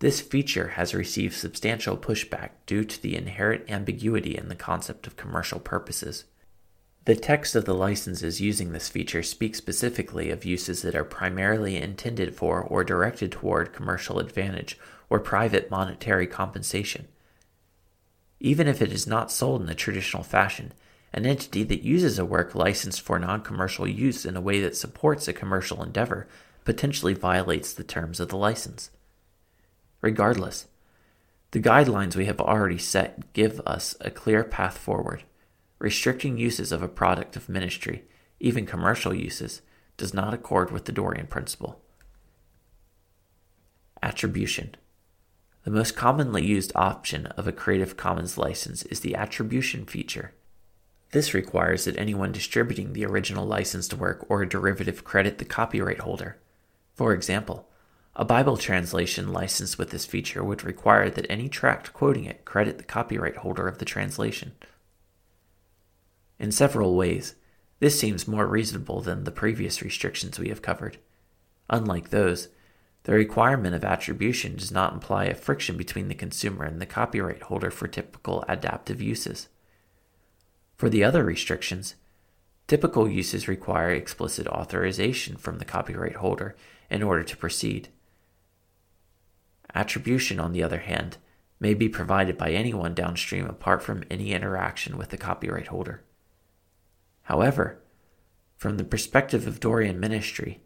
this 0.00 0.20
feature 0.20 0.68
has 0.68 0.94
received 0.94 1.34
substantial 1.34 1.98
pushback 1.98 2.50
due 2.66 2.84
to 2.84 3.02
the 3.02 3.14
inherent 3.14 3.70
ambiguity 3.70 4.36
in 4.36 4.48
the 4.48 4.54
concept 4.54 5.06
of 5.06 5.16
commercial 5.16 5.60
purposes. 5.60 6.24
The 7.04 7.14
text 7.14 7.54
of 7.54 7.66
the 7.66 7.74
licenses 7.74 8.40
using 8.40 8.72
this 8.72 8.88
feature 8.88 9.22
speaks 9.22 9.58
specifically 9.58 10.30
of 10.30 10.44
uses 10.44 10.82
that 10.82 10.94
are 10.94 11.04
primarily 11.04 11.76
intended 11.76 12.34
for 12.34 12.62
or 12.62 12.84
directed 12.84 13.32
toward 13.32 13.72
commercial 13.72 14.18
advantage 14.18 14.78
or 15.10 15.20
private 15.20 15.70
monetary 15.70 16.26
compensation. 16.26 17.06
Even 18.40 18.66
if 18.66 18.80
it 18.80 18.92
is 18.92 19.06
not 19.06 19.32
sold 19.32 19.60
in 19.60 19.66
the 19.66 19.74
traditional 19.74 20.22
fashion, 20.22 20.72
an 21.12 21.26
entity 21.26 21.62
that 21.64 21.82
uses 21.82 22.18
a 22.18 22.24
work 22.24 22.54
licensed 22.54 23.00
for 23.00 23.18
non 23.18 23.42
commercial 23.42 23.86
use 23.86 24.24
in 24.24 24.36
a 24.36 24.40
way 24.40 24.60
that 24.60 24.76
supports 24.76 25.26
a 25.26 25.32
commercial 25.32 25.82
endeavor 25.82 26.28
potentially 26.64 27.14
violates 27.14 27.72
the 27.72 27.84
terms 27.84 28.20
of 28.20 28.28
the 28.28 28.36
license. 28.36 28.90
Regardless, 30.02 30.66
the 31.50 31.60
guidelines 31.60 32.14
we 32.14 32.26
have 32.26 32.40
already 32.40 32.76
set 32.76 33.32
give 33.32 33.60
us 33.66 33.96
a 34.02 34.10
clear 34.10 34.44
path 34.44 34.76
forward. 34.76 35.22
Restricting 35.78 36.36
uses 36.36 36.72
of 36.72 36.82
a 36.82 36.88
product 36.88 37.36
of 37.36 37.48
ministry, 37.48 38.04
even 38.38 38.66
commercial 38.66 39.14
uses, 39.14 39.62
does 39.96 40.12
not 40.12 40.34
accord 40.34 40.70
with 40.70 40.84
the 40.84 40.92
Dorean 40.92 41.28
principle. 41.28 41.80
Attribution. 44.02 44.76
The 45.64 45.70
most 45.70 45.96
commonly 45.96 46.44
used 46.44 46.72
option 46.74 47.26
of 47.26 47.48
a 47.48 47.52
Creative 47.52 47.96
Commons 47.96 48.36
license 48.36 48.82
is 48.84 49.00
the 49.00 49.14
attribution 49.14 49.86
feature. 49.86 50.34
This 51.10 51.32
requires 51.32 51.84
that 51.84 51.98
anyone 51.98 52.32
distributing 52.32 52.92
the 52.92 53.06
original 53.06 53.46
licensed 53.46 53.94
work 53.94 54.26
or 54.28 54.42
a 54.42 54.48
derivative 54.48 55.04
credit 55.04 55.38
the 55.38 55.44
copyright 55.44 56.00
holder. 56.00 56.38
For 56.94 57.14
example, 57.14 57.68
a 58.14 58.24
Bible 58.24 58.56
translation 58.56 59.32
licensed 59.32 59.78
with 59.78 59.90
this 59.90 60.04
feature 60.04 60.44
would 60.44 60.64
require 60.64 61.08
that 61.08 61.26
any 61.30 61.48
tract 61.48 61.92
quoting 61.92 62.24
it 62.24 62.44
credit 62.44 62.76
the 62.76 62.84
copyright 62.84 63.36
holder 63.36 63.68
of 63.68 63.78
the 63.78 63.84
translation. 63.84 64.52
In 66.38 66.52
several 66.52 66.94
ways, 66.94 67.36
this 67.80 67.98
seems 67.98 68.28
more 68.28 68.46
reasonable 68.46 69.00
than 69.00 69.24
the 69.24 69.30
previous 69.30 69.82
restrictions 69.82 70.38
we 70.38 70.48
have 70.48 70.62
covered. 70.62 70.98
Unlike 71.70 72.10
those, 72.10 72.48
the 73.04 73.12
requirement 73.12 73.74
of 73.74 73.84
attribution 73.84 74.56
does 74.56 74.72
not 74.72 74.92
imply 74.92 75.24
a 75.26 75.34
friction 75.34 75.76
between 75.76 76.08
the 76.08 76.14
consumer 76.14 76.64
and 76.64 76.80
the 76.80 76.86
copyright 76.86 77.42
holder 77.42 77.70
for 77.70 77.86
typical 77.86 78.44
adaptive 78.48 79.00
uses. 79.00 79.48
For 80.78 80.88
the 80.88 81.02
other 81.02 81.24
restrictions, 81.24 81.96
typical 82.68 83.08
uses 83.08 83.48
require 83.48 83.90
explicit 83.90 84.46
authorization 84.46 85.36
from 85.36 85.58
the 85.58 85.64
copyright 85.64 86.16
holder 86.16 86.54
in 86.88 87.02
order 87.02 87.24
to 87.24 87.36
proceed. 87.36 87.88
Attribution, 89.74 90.38
on 90.38 90.52
the 90.52 90.62
other 90.62 90.78
hand, 90.78 91.18
may 91.58 91.74
be 91.74 91.88
provided 91.88 92.38
by 92.38 92.52
anyone 92.52 92.94
downstream 92.94 93.46
apart 93.46 93.82
from 93.82 94.04
any 94.08 94.32
interaction 94.32 94.96
with 94.96 95.08
the 95.08 95.16
copyright 95.16 95.66
holder. 95.66 96.04
However, 97.22 97.80
from 98.56 98.76
the 98.76 98.84
perspective 98.84 99.48
of 99.48 99.60
Dorean 99.60 99.98
ministry, 99.98 100.60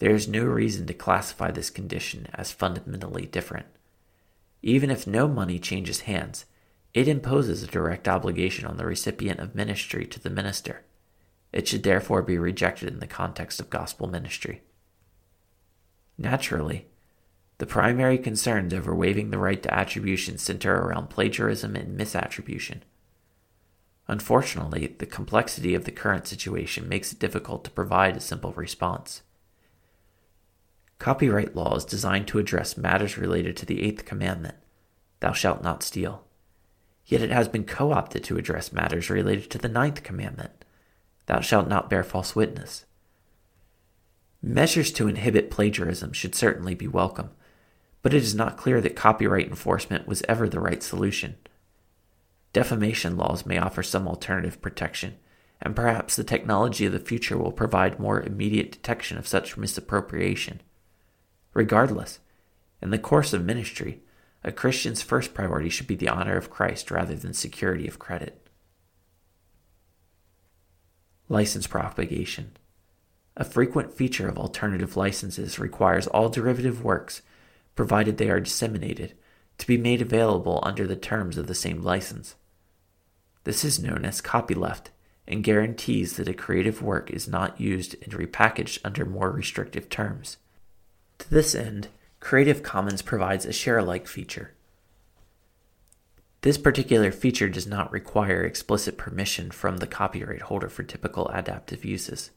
there 0.00 0.14
is 0.14 0.26
no 0.26 0.44
reason 0.44 0.86
to 0.88 0.94
classify 0.94 1.52
this 1.52 1.70
condition 1.70 2.26
as 2.34 2.50
fundamentally 2.50 3.26
different. 3.26 3.66
Even 4.60 4.90
if 4.90 5.06
no 5.06 5.28
money 5.28 5.60
changes 5.60 6.00
hands, 6.00 6.46
it 6.94 7.08
imposes 7.08 7.62
a 7.62 7.66
direct 7.66 8.06
obligation 8.06 8.66
on 8.66 8.76
the 8.76 8.86
recipient 8.86 9.40
of 9.40 9.54
ministry 9.54 10.04
to 10.06 10.20
the 10.20 10.30
minister. 10.30 10.82
It 11.52 11.68
should 11.68 11.82
therefore 11.82 12.22
be 12.22 12.38
rejected 12.38 12.88
in 12.88 13.00
the 13.00 13.06
context 13.06 13.60
of 13.60 13.70
gospel 13.70 14.06
ministry. 14.06 14.62
Naturally, 16.18 16.86
the 17.58 17.66
primary 17.66 18.18
concerns 18.18 18.74
over 18.74 18.94
waiving 18.94 19.30
the 19.30 19.38
right 19.38 19.62
to 19.62 19.72
attribution 19.72 20.36
center 20.36 20.74
around 20.74 21.10
plagiarism 21.10 21.76
and 21.76 21.98
misattribution. 21.98 22.80
Unfortunately, 24.08 24.94
the 24.98 25.06
complexity 25.06 25.74
of 25.74 25.84
the 25.84 25.92
current 25.92 26.26
situation 26.26 26.88
makes 26.88 27.12
it 27.12 27.18
difficult 27.18 27.64
to 27.64 27.70
provide 27.70 28.16
a 28.16 28.20
simple 28.20 28.52
response. 28.52 29.22
Copyright 30.98 31.56
law 31.56 31.74
is 31.76 31.84
designed 31.84 32.28
to 32.28 32.38
address 32.38 32.76
matters 32.76 33.16
related 33.16 33.56
to 33.56 33.66
the 33.66 33.82
Eighth 33.82 34.04
Commandment 34.04 34.56
Thou 35.20 35.32
shalt 35.32 35.62
not 35.62 35.84
steal. 35.84 36.24
Yet 37.06 37.22
it 37.22 37.30
has 37.30 37.48
been 37.48 37.64
co 37.64 37.92
opted 37.92 38.24
to 38.24 38.38
address 38.38 38.72
matters 38.72 39.10
related 39.10 39.50
to 39.50 39.58
the 39.58 39.68
Ninth 39.68 40.02
Commandment 40.02 40.64
Thou 41.26 41.40
shalt 41.40 41.68
not 41.68 41.88
bear 41.88 42.02
false 42.02 42.34
witness. 42.34 42.84
Measures 44.42 44.90
to 44.92 45.06
inhibit 45.06 45.50
plagiarism 45.50 46.12
should 46.12 46.34
certainly 46.34 46.74
be 46.74 46.88
welcome, 46.88 47.30
but 48.02 48.12
it 48.12 48.22
is 48.22 48.34
not 48.34 48.56
clear 48.56 48.80
that 48.80 48.96
copyright 48.96 49.46
enforcement 49.46 50.08
was 50.08 50.22
ever 50.28 50.48
the 50.48 50.58
right 50.58 50.82
solution. 50.82 51.36
Defamation 52.52 53.16
laws 53.16 53.46
may 53.46 53.56
offer 53.56 53.82
some 53.82 54.08
alternative 54.08 54.60
protection, 54.60 55.14
and 55.60 55.76
perhaps 55.76 56.16
the 56.16 56.24
technology 56.24 56.84
of 56.84 56.92
the 56.92 56.98
future 56.98 57.38
will 57.38 57.52
provide 57.52 58.00
more 58.00 58.20
immediate 58.20 58.72
detection 58.72 59.16
of 59.16 59.28
such 59.28 59.56
misappropriation. 59.56 60.60
Regardless, 61.54 62.18
in 62.82 62.90
the 62.90 62.98
course 62.98 63.32
of 63.32 63.44
ministry, 63.44 64.02
a 64.44 64.52
Christian's 64.52 65.02
first 65.02 65.34
priority 65.34 65.68
should 65.68 65.86
be 65.86 65.94
the 65.94 66.08
honor 66.08 66.36
of 66.36 66.50
Christ 66.50 66.90
rather 66.90 67.14
than 67.14 67.32
security 67.32 67.86
of 67.86 67.98
credit. 67.98 68.46
License 71.28 71.66
propagation. 71.66 72.56
A 73.36 73.44
frequent 73.44 73.94
feature 73.94 74.28
of 74.28 74.38
alternative 74.38 74.96
licenses 74.96 75.58
requires 75.58 76.06
all 76.06 76.28
derivative 76.28 76.84
works, 76.84 77.22
provided 77.74 78.18
they 78.18 78.28
are 78.28 78.40
disseminated, 78.40 79.14
to 79.58 79.66
be 79.66 79.78
made 79.78 80.02
available 80.02 80.60
under 80.62 80.86
the 80.86 80.96
terms 80.96 81.38
of 81.38 81.46
the 81.46 81.54
same 81.54 81.82
license. 81.82 82.34
This 83.44 83.64
is 83.64 83.82
known 83.82 84.04
as 84.04 84.20
copyleft 84.20 84.86
and 85.26 85.44
guarantees 85.44 86.16
that 86.16 86.28
a 86.28 86.34
creative 86.34 86.82
work 86.82 87.10
is 87.10 87.28
not 87.28 87.60
used 87.60 87.94
and 88.02 88.12
repackaged 88.12 88.78
under 88.84 89.04
more 89.04 89.30
restrictive 89.30 89.88
terms. 89.88 90.36
To 91.18 91.30
this 91.30 91.54
end, 91.54 91.88
Creative 92.22 92.62
Commons 92.62 93.02
provides 93.02 93.44
a 93.44 93.52
share 93.52 93.78
alike 93.78 94.06
feature. 94.06 94.52
This 96.42 96.56
particular 96.56 97.10
feature 97.10 97.48
does 97.48 97.66
not 97.66 97.90
require 97.90 98.44
explicit 98.44 98.96
permission 98.96 99.50
from 99.50 99.78
the 99.78 99.88
copyright 99.88 100.42
holder 100.42 100.68
for 100.68 100.84
typical 100.84 101.26
adaptive 101.28 101.84
uses. 101.84 102.30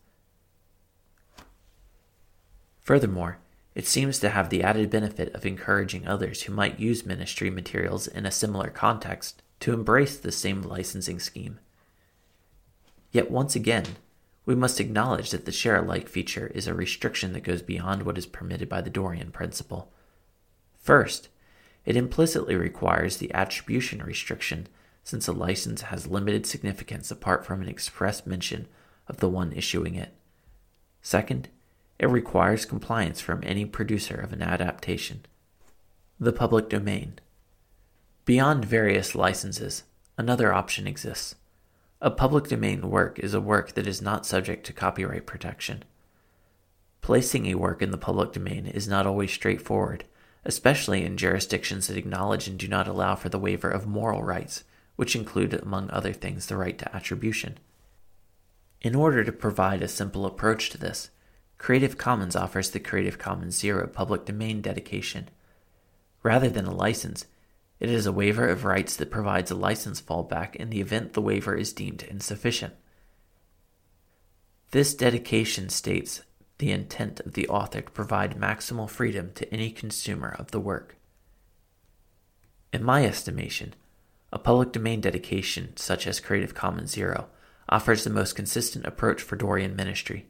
Furthermore, 2.82 3.38
it 3.75 3.86
seems 3.86 4.18
to 4.20 4.30
have 4.30 4.50
the 4.50 4.63
added 4.63 4.89
benefit 4.89 5.34
of 5.36 5.46
encouraging 5.46 6.08
others 6.08 6.42
who 6.42 6.54
might 6.54 6.80
use 6.80 7.06
ministry 7.06 7.51
materials 7.51 8.08
in 8.08 8.25
a 8.25 8.32
similar 8.32 8.72
context 8.72 9.44
to 9.60 9.72
embrace 9.72 10.18
the 10.18 10.32
same 10.32 10.63
licensing 10.63 11.20
scheme. 11.20 11.60
Yet 13.12 13.30
once 13.30 13.56
again, 13.56 13.86
we 14.46 14.56
must 14.56 14.80
acknowledge 14.80 15.32
that 15.32 15.46
the 15.46 15.52
share 15.52 15.78
alike 15.78 16.08
feature 16.08 16.48
is 16.54 16.68
a 16.68 16.74
restriction 16.74 17.34
that 17.34 17.44
goes 17.44 17.62
beyond 17.62 18.04
what 18.04 18.18
is 18.18 18.25
permitted 18.25 18.70
by 18.70 18.82
the 18.82 18.90
Dorean 18.92 19.32
principle. 19.32 19.92
First, 20.78 21.30
it 21.84 21.96
implicitly 21.96 22.56
requires 22.56 23.18
the 23.18 23.34
attribution 23.34 24.04
restriction 24.04 24.68
since 25.04 25.28
a 25.28 25.32
license 25.32 25.84
has 25.84 26.08
limited 26.08 26.46
significance 26.46 27.12
apart 27.12 27.46
from 27.46 27.62
an 27.62 27.70
express 27.70 28.25
mention 28.25 28.68
of 29.08 29.18
the 29.18 29.30
one 29.30 29.52
issuing 29.54 29.96
it. 29.96 30.14
Second, 31.02 31.50
it 32.00 32.08
requires 32.08 32.66
compliance 32.66 33.22
from 33.22 33.42
any 33.44 33.66
producer 33.66 34.16
of 34.16 34.34
an 34.34 34.42
adaptation. 34.42 35.25
The 36.20 36.34
public 36.34 36.70
domain. 36.70 37.20
Beyond 38.25 38.66
various 38.66 39.16
licenses, 39.16 39.84
another 40.18 40.54
option 40.54 40.88
exists. 40.88 41.36
A 42.02 42.12
public 42.12 42.50
domain 42.50 42.90
work 42.90 43.20
is 43.20 43.34
a 43.34 43.42
work 43.42 43.74
that 43.74 43.88
is 43.88 44.02
not 44.02 44.25
subject 44.25 44.66
to 44.66 44.74
copyright 44.74 45.25
protection. 45.25 45.84
Placing 47.02 47.46
a 47.46 47.56
work 47.56 47.81
in 47.81 47.92
the 47.92 47.98
public 47.98 48.34
domain 48.34 48.66
is 48.66 48.88
not 48.88 49.08
always 49.08 49.31
straightforward, 49.31 50.03
especially 50.44 51.05
in 51.05 51.18
jurisdictions 51.18 51.88
that 51.88 51.98
acknowledge 51.98 52.48
and 52.48 52.60
do 52.60 52.68
not 52.68 52.88
allow 52.88 53.16
for 53.16 53.29
the 53.29 53.40
waiver 53.40 53.70
of 53.70 53.88
moral 53.88 54.24
rights, 54.24 54.64
which 54.98 55.16
include, 55.16 55.53
among 55.53 55.90
other 55.90 56.14
things, 56.14 56.48
the 56.48 56.58
right 56.58 56.77
to 56.77 56.96
attribution. 56.96 57.58
In 58.81 58.94
order 58.94 59.24
to 59.24 59.31
provide 59.31 59.81
a 59.81 59.88
simple 59.88 60.25
approach 60.25 60.70
to 60.72 60.77
this, 60.77 61.10
Creative 61.58 61.98
Commons 61.98 62.36
offers 62.36 62.72
the 62.72 62.79
Creative 62.79 63.18
Commons 63.18 63.58
Zero 63.58 63.88
public 63.88 64.25
domain 64.25 64.62
dedication. 64.62 65.29
Rather 66.24 66.50
than 66.50 66.66
a 66.66 66.75
license, 66.75 67.25
it 67.79 67.90
is 67.90 68.05
a 68.05 68.11
waiver 68.11 68.48
of 68.48 68.64
rights 68.64 68.96
that 68.96 69.11
provides 69.11 69.51
a 69.51 69.55
license 69.55 70.01
fallback 70.01 70.55
in 70.55 70.70
the 70.70 70.79
event 70.79 71.14
the 71.14 71.22
waiver 71.22 71.55
is 71.55 71.74
deemed 71.74 72.03
insufficient. 72.03 72.74
This 74.72 74.94
dedication 74.94 75.70
states 75.70 76.22
the 76.57 76.72
intent 76.72 77.20
of 77.22 77.33
the 77.33 77.48
author 77.48 77.81
to 77.81 77.92
provide 77.92 78.40
maximal 78.40 78.90
freedom 78.90 79.31
to 79.35 79.53
any 79.53 79.72
consumer 79.72 80.35
of 80.40 80.51
the 80.51 80.59
work. 80.59 80.98
In 82.72 82.83
my 82.83 83.05
estimation, 83.05 83.74
a 84.31 84.40
public 84.40 84.72
domain 84.72 85.01
dedication 85.01 85.75
such 85.77 86.07
as 86.07 86.20
Creative 86.20 86.53
Commons 86.53 86.92
Zero 86.92 87.27
offers 87.70 88.03
the 88.03 88.09
most 88.09 88.35
consistent 88.35 88.85
approach 88.85 89.22
for 89.22 89.38
Dorean 89.38 89.75
ministry. 89.75 90.27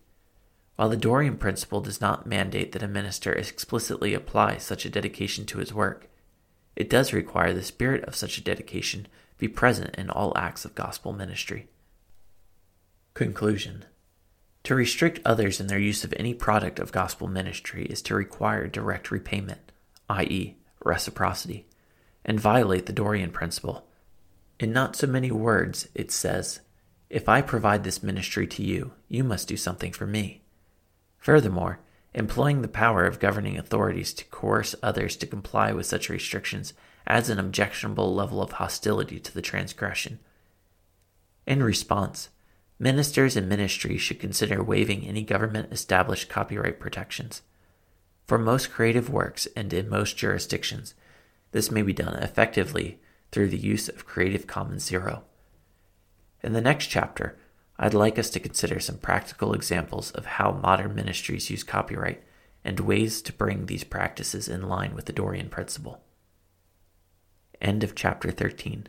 While 0.75 0.89
the 0.89 0.97
Dorean 0.97 1.39
principle 1.39 1.81
does 1.81 2.01
not 2.01 2.27
mandate 2.27 2.71
that 2.73 2.83
a 2.83 2.87
minister 2.87 3.33
explicitly 3.33 4.13
apply 4.13 4.57
such 4.57 4.85
a 4.85 4.89
dedication 4.89 5.45
to 5.47 5.59
his 5.59 5.73
work, 5.73 6.09
it 6.75 6.89
does 6.89 7.13
require 7.13 7.53
the 7.53 7.63
spirit 7.63 8.03
of 8.03 8.15
such 8.15 8.37
a 8.37 8.43
dedication 8.43 9.07
be 9.37 9.47
present 9.47 9.95
in 9.95 10.09
all 10.09 10.37
acts 10.37 10.65
of 10.65 10.75
gospel 10.75 11.13
ministry. 11.13 11.67
Conclusion 13.13 13.85
To 14.63 14.75
restrict 14.75 15.19
others 15.25 15.59
in 15.59 15.67
their 15.67 15.79
use 15.79 16.03
of 16.03 16.13
any 16.17 16.33
product 16.33 16.79
of 16.79 16.91
gospel 16.91 17.27
ministry 17.27 17.85
is 17.85 18.01
to 18.03 18.15
require 18.15 18.67
direct 18.67 19.11
repayment, 19.11 19.71
i.e., 20.09 20.55
reciprocity, 20.83 21.65
and 22.23 22.39
violate 22.39 22.85
the 22.85 22.93
Dorean 22.93 23.31
principle. 23.31 23.87
In 24.59 24.71
not 24.71 24.95
so 24.95 25.07
many 25.07 25.31
words, 25.31 25.87
it 25.93 26.11
says, 26.11 26.61
If 27.09 27.27
I 27.27 27.41
provide 27.41 27.83
this 27.83 28.03
ministry 28.03 28.47
to 28.47 28.63
you, 28.63 28.93
you 29.07 29.23
must 29.23 29.47
do 29.47 29.57
something 29.57 29.91
for 29.91 30.07
me. 30.07 30.41
Furthermore, 31.17 31.79
employing 32.15 32.61
the 32.61 32.67
power 32.69 33.05
of 33.05 33.19
governing 33.19 33.57
authorities 33.57 34.13
to 34.13 34.25
coerce 34.25 34.73
others 34.81 35.17
to 35.17 35.27
comply 35.27 35.73
with 35.73 35.85
such 35.85 36.09
restrictions 36.09 36.73
adds 37.05 37.29
an 37.29 37.37
objectionable 37.37 38.15
level 38.15 38.41
of 38.41 38.53
hostility 38.53 39.19
to 39.19 39.33
the 39.33 39.41
transgression. 39.41 40.17
In 41.45 41.61
response, 41.61 42.29
ministers 42.79 43.35
and 43.35 43.49
ministries 43.49 44.01
should 44.01 44.19
consider 44.19 44.63
waiving 44.63 45.05
any 45.05 45.23
government 45.23 45.73
established 45.73 46.29
copyright 46.29 46.79
protections. 46.79 47.41
For 48.25 48.37
most 48.37 48.71
creative 48.71 49.09
works 49.09 49.47
and 49.55 49.71
in 49.73 49.89
most 49.89 50.17
jurisdictions, 50.17 50.95
this 51.51 51.69
may 51.69 51.81
be 51.81 51.93
done 51.93 52.15
effectively 52.15 52.99
through 53.31 53.49
the 53.49 53.57
use 53.57 53.89
of 53.89 54.05
Creative 54.05 54.47
Commons 54.47 54.85
Zero. 54.85 55.23
In 56.41 56.53
the 56.53 56.61
next 56.61 56.87
chapter, 56.87 57.37
I'd 57.77 57.93
like 57.93 58.17
us 58.17 58.29
to 58.31 58.39
consider 58.39 58.79
some 58.79 58.97
practical 58.97 59.53
examples 59.53 60.11
of 60.11 60.25
how 60.25 60.51
modern 60.51 60.95
ministries 60.95 61.49
use 61.49 61.63
copyright 61.63 62.23
and 62.63 62.79
ways 62.79 63.21
to 63.23 63.33
bring 63.33 63.65
these 63.65 63.83
practices 63.83 64.47
in 64.47 64.67
line 64.69 64.95
with 64.95 65.05
the 65.05 65.13
Dorean 65.13 65.49
principle. 65.49 66.01
End 67.61 67.83
of 67.83 67.93
chapter 67.93 68.31
13. 68.31 68.87